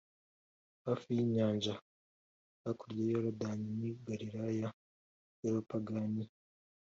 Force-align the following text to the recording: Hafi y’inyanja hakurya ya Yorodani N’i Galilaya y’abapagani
Hafi 0.85 1.07
y’inyanja 1.17 1.73
hakurya 2.63 3.01
ya 3.05 3.11
Yorodani 3.13 3.67
N’i 3.79 3.91
Galilaya 4.05 4.67
y’abapagani 5.43 6.23